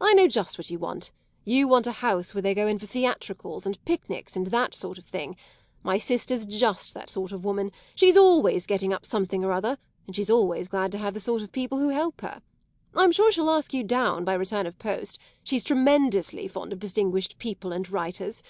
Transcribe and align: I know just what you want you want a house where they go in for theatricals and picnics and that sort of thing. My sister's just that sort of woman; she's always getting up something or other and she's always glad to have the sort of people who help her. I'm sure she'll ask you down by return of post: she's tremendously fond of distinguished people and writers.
I 0.00 0.14
know 0.14 0.28
just 0.28 0.58
what 0.58 0.70
you 0.70 0.78
want 0.78 1.10
you 1.44 1.66
want 1.66 1.88
a 1.88 1.98
house 1.98 2.32
where 2.32 2.40
they 2.40 2.54
go 2.54 2.68
in 2.68 2.78
for 2.78 2.86
theatricals 2.86 3.66
and 3.66 3.84
picnics 3.84 4.36
and 4.36 4.46
that 4.46 4.76
sort 4.76 4.96
of 4.96 5.06
thing. 5.06 5.34
My 5.82 5.98
sister's 5.98 6.46
just 6.46 6.94
that 6.94 7.10
sort 7.10 7.32
of 7.32 7.44
woman; 7.44 7.72
she's 7.96 8.16
always 8.16 8.64
getting 8.68 8.92
up 8.92 9.04
something 9.04 9.44
or 9.44 9.50
other 9.50 9.76
and 10.06 10.14
she's 10.14 10.30
always 10.30 10.68
glad 10.68 10.92
to 10.92 10.98
have 10.98 11.14
the 11.14 11.18
sort 11.18 11.42
of 11.42 11.50
people 11.50 11.78
who 11.80 11.88
help 11.88 12.20
her. 12.20 12.42
I'm 12.94 13.10
sure 13.10 13.32
she'll 13.32 13.50
ask 13.50 13.74
you 13.74 13.82
down 13.82 14.24
by 14.24 14.34
return 14.34 14.66
of 14.68 14.78
post: 14.78 15.18
she's 15.42 15.64
tremendously 15.64 16.46
fond 16.46 16.72
of 16.72 16.78
distinguished 16.78 17.36
people 17.40 17.72
and 17.72 17.90
writers. 17.90 18.44